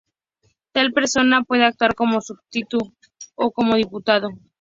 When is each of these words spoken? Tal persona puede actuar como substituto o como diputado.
Tal 0.71 0.93
persona 0.93 1.43
puede 1.43 1.63
actuar 1.63 1.93
como 1.93 2.21
substituto 2.21 2.95
o 3.35 3.51
como 3.51 3.75
diputado. 3.75 4.29